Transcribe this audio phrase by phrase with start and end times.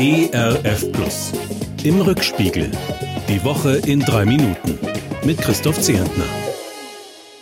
[0.00, 1.32] ERF Plus.
[1.82, 2.70] Im Rückspiegel.
[3.28, 4.78] Die Woche in drei Minuten.
[5.24, 6.24] Mit Christoph Zehentner.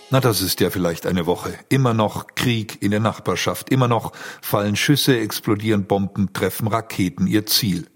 [0.09, 1.53] Na, das ist ja vielleicht eine Woche.
[1.69, 3.69] Immer noch Krieg in der Nachbarschaft.
[3.69, 7.89] Immer noch fallen Schüsse, explodieren Bomben, treffen Raketen ihr Ziel.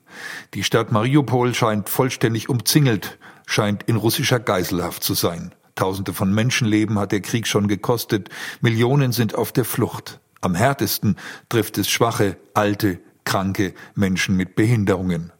[0.52, 5.54] Die Stadt Mariupol scheint vollständig umzingelt, scheint in russischer Geiselhaft zu sein.
[5.74, 8.28] Tausende von Menschenleben hat der Krieg schon gekostet.
[8.60, 10.20] Millionen sind auf der Flucht.
[10.42, 11.16] Am härtesten
[11.48, 15.32] trifft es schwache, alte, kranke Menschen mit Behinderungen.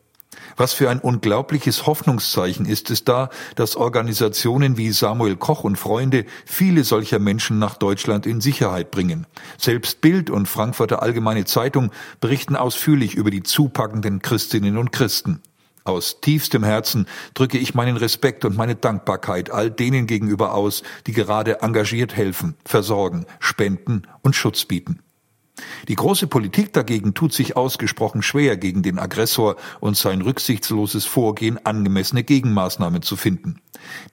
[0.57, 6.27] Was für ein unglaubliches Hoffnungszeichen ist es da, dass Organisationen wie Samuel Koch und Freunde
[6.45, 9.27] viele solcher Menschen nach Deutschland in Sicherheit bringen.
[9.59, 11.91] Selbst Bild und Frankfurter Allgemeine Zeitung
[12.21, 15.41] berichten ausführlich über die zupackenden Christinnen und Christen.
[15.85, 21.13] Aus tiefstem Herzen drücke ich meinen Respekt und meine Dankbarkeit all denen gegenüber aus, die
[21.13, 25.01] gerade engagiert helfen, versorgen, spenden und Schutz bieten.
[25.89, 31.65] Die große Politik dagegen tut sich ausgesprochen schwer, gegen den Aggressor und sein rücksichtsloses Vorgehen
[31.65, 33.61] angemessene Gegenmaßnahmen zu finden.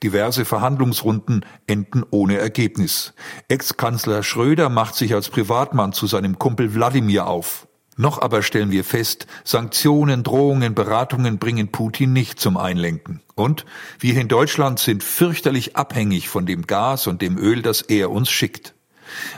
[0.02, 3.14] Diverse Verhandlungsrunden enden ohne Ergebnis.
[3.48, 7.66] Ex-Kanzler Schröder macht sich als Privatmann zu seinem Kumpel Wladimir auf.
[7.96, 13.22] Noch aber stellen wir fest, Sanktionen, Drohungen, Beratungen bringen Putin nicht zum Einlenken.
[13.34, 13.66] Und
[13.98, 18.30] wir in Deutschland sind fürchterlich abhängig von dem Gas und dem Öl, das er uns
[18.30, 18.74] schickt.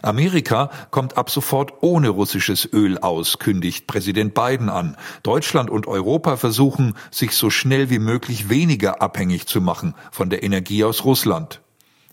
[0.02, 4.96] Amerika kommt ab sofort ohne russisches Öl aus, kündigt Präsident Biden an.
[5.22, 10.42] Deutschland und Europa versuchen, sich so schnell wie möglich weniger abhängig zu machen von der
[10.42, 11.60] Energie aus Russland.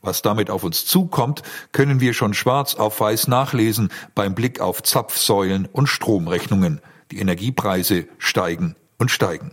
[0.02, 1.42] Was damit auf uns zukommt,
[1.72, 6.82] können wir schon schwarz auf weiß nachlesen beim Blick auf Zapfsäulen und Stromrechnungen.
[7.12, 9.52] Die Energiepreise steigen und steigen.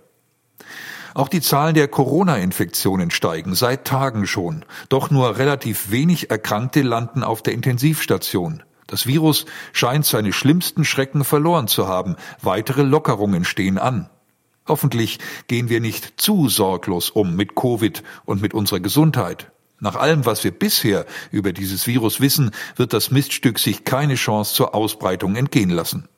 [1.14, 4.64] Auch die Zahlen der Corona-Infektionen steigen seit Tagen schon.
[4.88, 8.64] Doch nur relativ wenig Erkrankte landen auf der Intensivstation.
[8.88, 12.16] Das Virus scheint seine schlimmsten Schrecken verloren zu haben.
[12.42, 14.10] Weitere Lockerungen stehen an.
[14.66, 19.52] Hoffentlich gehen wir nicht zu sorglos um mit Covid und mit unserer Gesundheit.
[19.78, 24.54] Nach allem, was wir bisher über dieses Virus wissen, wird das Miststück sich keine Chance
[24.54, 26.08] zur Ausbreitung entgehen lassen.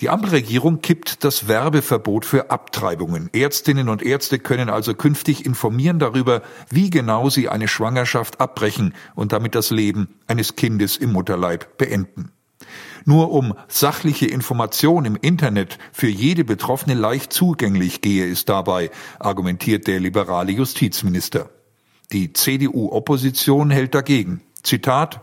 [0.00, 3.30] Die Ampelregierung kippt das Werbeverbot für Abtreibungen.
[3.32, 9.32] Ärztinnen und Ärzte können also künftig informieren darüber, wie genau sie eine Schwangerschaft abbrechen und
[9.32, 12.30] damit das Leben eines Kindes im Mutterleib beenden.
[13.06, 19.88] Nur um sachliche Information im Internet für jede Betroffene leicht zugänglich gehe es dabei, argumentiert
[19.88, 21.50] der liberale Justizminister.
[22.12, 24.42] Die CDU-Opposition hält dagegen.
[24.62, 25.22] Zitat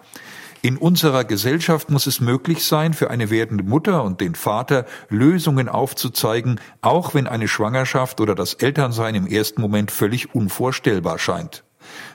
[0.66, 5.70] in unserer Gesellschaft muss es möglich sein, für eine werdende Mutter und den Vater Lösungen
[5.70, 11.64] aufzuzeigen, auch wenn eine Schwangerschaft oder das Elternsein im ersten Moment völlig unvorstellbar scheint.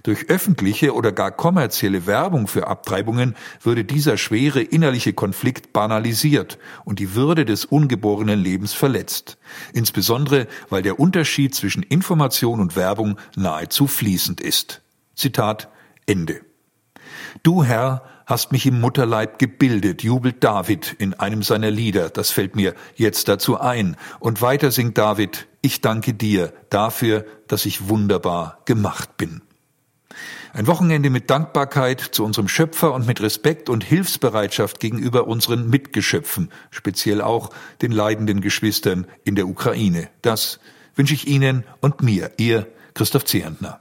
[0.03, 6.99] Durch öffentliche oder gar kommerzielle Werbung für Abtreibungen würde dieser schwere innerliche Konflikt banalisiert und
[6.99, 9.39] die Würde des ungeborenen Lebens verletzt.
[9.73, 14.83] Insbesondere, weil der Unterschied zwischen Information und Werbung nahezu fließend ist.
[15.15, 15.69] Zitat
[16.07, 16.50] Ende.
[17.43, 22.55] Du Herr hast mich im Mutterleib gebildet, jubelt David in einem seiner Lieder, das fällt
[22.55, 23.97] mir jetzt dazu ein.
[24.21, 29.43] Und weiter singt David, ich danke dir dafür, dass ich wunderbar gemacht bin.
[30.53, 36.51] Ein Wochenende mit Dankbarkeit zu unserem Schöpfer und mit Respekt und Hilfsbereitschaft gegenüber unseren Mitgeschöpfen,
[36.71, 37.51] speziell auch
[37.83, 40.09] den leidenden Geschwistern in der Ukraine.
[40.23, 40.59] Das
[40.97, 43.81] wünsche ich Ihnen und mir, Ihr Christoph Zehentner.